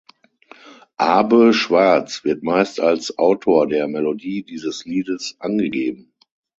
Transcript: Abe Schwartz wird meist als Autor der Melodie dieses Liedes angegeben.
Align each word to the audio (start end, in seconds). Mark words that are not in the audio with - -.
Abe 0.97 1.53
Schwartz 1.53 2.23
wird 2.23 2.41
meist 2.41 2.79
als 2.79 3.19
Autor 3.19 3.67
der 3.67 3.87
Melodie 3.87 4.41
dieses 4.41 4.83
Liedes 4.83 5.35
angegeben. 5.37 6.11